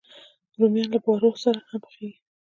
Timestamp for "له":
0.93-0.99